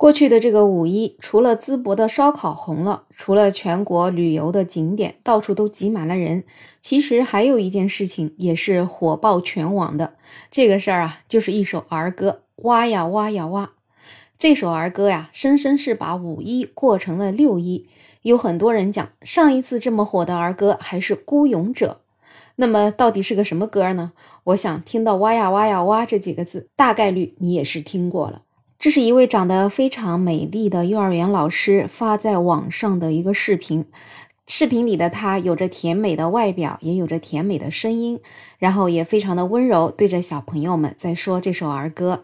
[0.00, 6.44] 过去的这个五一，除了淄博的烧烤红了，除了全国旅游的景点到处都挤满了人，
[6.80, 10.14] 其实还有一件事情也是火爆全网的。
[10.50, 13.66] 这个事儿啊，就是一首儿歌《挖呀挖呀挖》。
[14.38, 17.86] 这首儿歌呀，生生是把五一过成了六一。
[18.22, 22.00] 有很多人讲，上一次这么火的儿歌还是《孤勇者》。
[22.56, 24.12] 那么到底是个什么歌呢？
[24.44, 28.40] 我想听到“挖呀挖呀挖”这几个字，大概率你也是听过了。
[28.80, 33.84] 这是一位长得非常美丽的幼儿园老师发在网上的一个视频。
[34.46, 38.20] 视频里的她有着甜美的外表，也有着甜美的声音，
[38.58, 42.22] 然后也非常的温柔，对着小朋友们在说这首儿歌。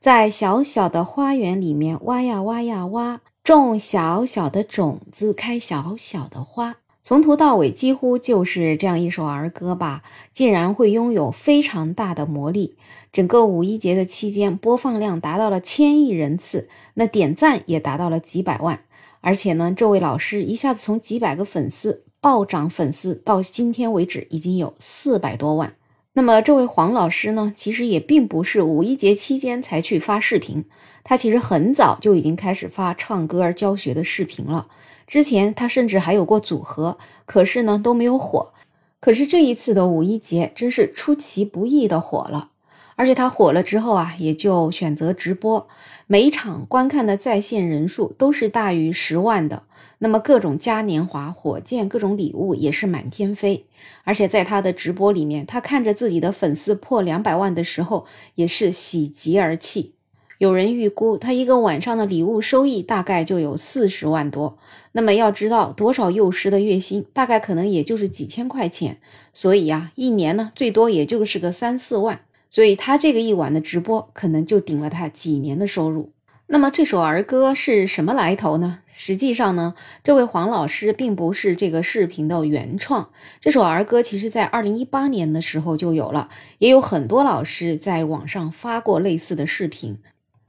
[0.00, 6.76] 在小小的花园里面，挖呀挖呀挖，种小小的种子，开小小的花。
[7.02, 10.02] 从头到尾几乎就是这样一首儿歌吧，
[10.32, 12.76] 竟然会拥有非常大的魔力。
[13.12, 18.80] 整个五一节的期间，播放量达到了千亿人次，那点赞也达到了几百万。
[19.20, 25.74] 而且呢，这位老师一下子从几百个粉丝暴涨粉丝，到今天为止已经有四百多万。
[26.18, 30.64] 那么，这位黄老师呢，其实也并不是五一节期间才去发视频，
[31.04, 34.66] 他其实很早就已经开始发唱歌教学的视频了。
[35.06, 38.52] 之前他甚至还有过组合，可是呢都没有火。
[38.98, 42.50] 可是这一次的五一节真是出其不意的火了，
[42.98, 45.68] 而且他火了之后啊，也就选择直播，
[46.08, 49.62] 每一场观看的在线人数都是大于十万的。
[49.98, 53.66] 那么各种嘉年华、火箭、各种礼物也是满天飞。
[54.02, 58.04] 而且在他的直播里面，他看着自己的粉丝破两百万的时候，
[58.34, 59.94] 也是喜极而泣。
[60.38, 64.58] 有人预估他一个晚上的礼物收益大概就有四十万多。
[64.90, 68.98] 那么要知道多少幼师的月薪，大概可能也就是几千块钱。
[69.32, 72.22] 所以呀，一年呢最多也就是个三四万。
[72.50, 76.12] 所以他这个一晚的直播，可能就顶了他几年的收入。
[76.50, 78.78] 那么这首儿歌是什么来头呢？
[78.90, 83.10] 实际上呢，这位黄老师并不是这个视频的原创。
[83.38, 89.98] 这首儿歌其实在二零一八年的时候就有了，也有很多老师在网上发过类似的视频。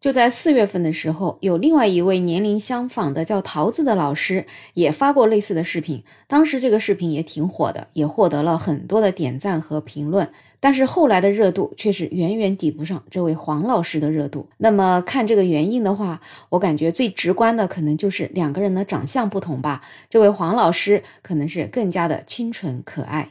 [0.00, 6.04] 就在四月份的时候，有另外一位年龄相仿的叫桃子的老师也发过类似的视频。
[6.26, 10.30] 当时这个视频也挺火的，也获得了很多的点赞和评论。
[10.58, 14.48] 但是后来的热度却是远远抵不上这位黄老师的热度。
[14.56, 19.82] 那么看这个原因的话，我感觉最直观的可能就是两个人的长相不同吧。
[20.08, 23.28] 这位黄老师可能是更加的清纯可爱。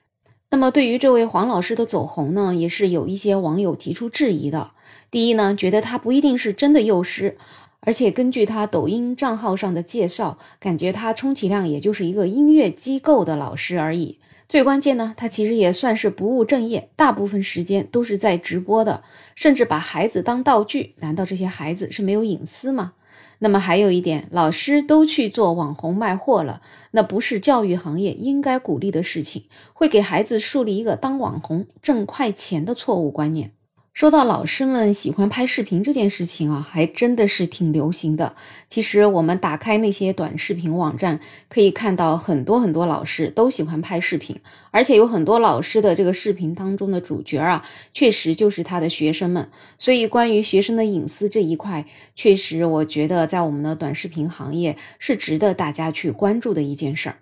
[0.52, 4.72] 那么对于这位黄老师的走红呢，也是有一些网友提出质疑的。
[5.12, 7.38] 第一呢，觉得他不一定是真的幼师，
[7.80, 14.20] 而且根据他抖音账号上的介绍，感觉他充其量也就是一个音乐机构的老师而已。
[14.48, 19.04] 最关键呢，他其实也算是不务正业，大部分时间都是在直播的，
[19.36, 20.96] 甚至把孩子当道具。
[20.98, 22.94] 难道这些孩子是没有隐私吗？
[23.42, 26.62] 那么还有一点，老师都去做网红卖货了，
[26.92, 33.52] 那不是教育行业应该鼓励的事情，会给孩子树立一个当网红挣快钱的错误观念。
[33.94, 38.36] 说到老师们喜欢拍视频这件事情啊，还真的是挺流行的。
[38.70, 41.20] 其实我们打开那些短视频网站，
[41.50, 44.40] 可以看到很多很多老师都喜欢拍视频，
[44.72, 49.50] 而且有很多老师的这个视频当中的主角啊，确实就是他的学生们。
[49.78, 51.86] 所以关于学生的隐私这一块，
[52.16, 57.18] 确实我觉得在我们的短视频行业是值得大家去关注的一件事儿。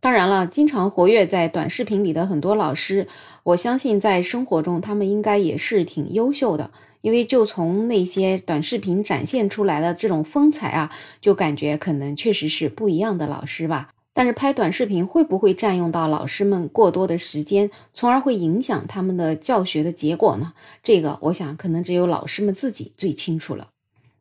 [0.00, 3.08] 当然了，经常活跃在短视频里的很多老师，
[3.42, 6.70] 我相信在生活中他们应该也是挺优秀的，
[7.00, 13.88] 因为就从那些短视频展现出来的这种风采啊，就感觉可能确实是不一样的老师吧。
[14.14, 20.52] 但是拍短视频会不会占用到老师们过多的时间，从而会影响他们的教学的结果呢？
[20.84, 23.70] 这个我想可能只有老师们自己最清楚了。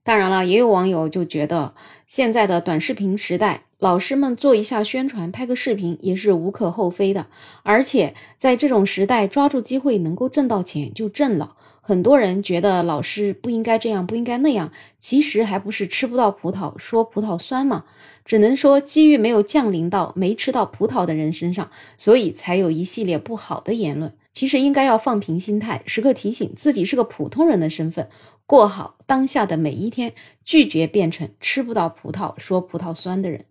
[0.04, 1.76] 当然了，也有网友就觉得
[2.08, 3.66] 现在的短视频时代。
[3.80, 7.28] 老师们做一下宣传，拍个视频也是无可厚非的。
[7.62, 11.56] 而且在这种时代，抓住机会能够挣到钱就挣了。
[11.80, 17.86] 很多人觉得老师不应该这样，不应该那样，其实还不是吃不到葡萄说葡萄酸吗？
[18.26, 24.12] 只能说机遇没有降临到没吃到葡萄的人身上，所以才有一系列不好的言论。
[24.34, 28.10] 其实应该要放平心态，时刻提醒自己是个普通人的身份，
[28.48, 30.14] 过好当下的每一天，
[30.44, 33.46] 拒绝变成吃不到葡萄说葡萄酸的人。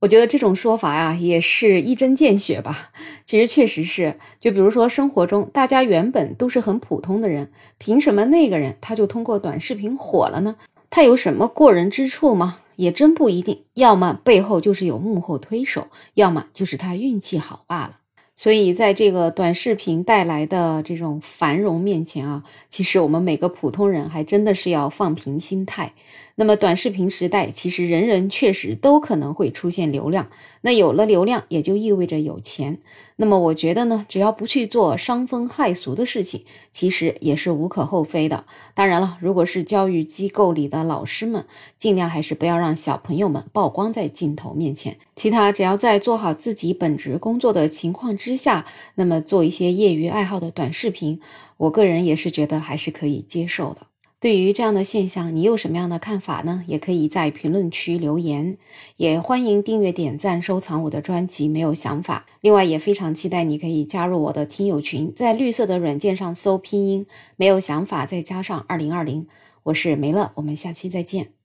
[0.00, 2.90] 我觉得这种说法呀，也是一针见血吧。
[3.26, 10.54] 其实确实是，就比如说生活中，大家原本都是很普通的人，凭什么那个人他就通过短视频火了呢？
[10.88, 12.60] 他有什么过人之处吗？
[12.76, 13.64] 也真不一定。
[13.74, 17.97] 要么背后就是有幕后推手，要么就是他运气好罢了。
[18.40, 25.92] 所以，在这个短视频带来的这种繁荣面前啊，其实我们每个普通人还真的是要放平心态。
[26.36, 30.28] 那么，短视频时代，其实人人确实都可能会出现流量。
[30.60, 32.78] 那有了流量，也就意味着有钱。
[33.16, 38.44] 那么，我觉得呢，只要不去做伤风害俗的事情，其实也是无可厚非的。
[38.74, 41.44] 当然了，如果是教育机构里的老师们，
[41.76, 44.96] 尽量还是不要让小朋友们曝光在镜头面前。
[45.16, 51.20] 其他，只要在做好自己本职工作的情况之下，那么做一些业余爱好的短视频，
[51.56, 53.86] 我个人也是觉得还是可以接受的。
[54.20, 56.62] 对于这样的现象，你有什么样的看法呢？
[56.66, 58.58] 也可以在评论区留言，
[58.98, 61.48] 也欢迎订阅、点赞、收藏我的专辑。
[61.48, 69.26] 没有想法，另外也非常期待你可以加入我的听友群，在绿色的软件上搜拼音“没有想法”，再加上二零二零，
[69.62, 71.37] 我是梅乐，我们下期再见。